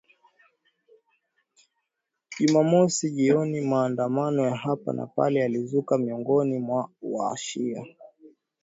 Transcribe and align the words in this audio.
Jumamosi 2.39 3.09
jioni 3.11 3.61
maandamano 3.61 4.43
ya 4.45 4.55
hapa 4.55 4.93
na 4.93 5.05
pale 5.07 5.39
yalizuka 5.39 5.97
miongoni 5.97 6.59
mwa 6.59 6.89
washia 7.01 7.85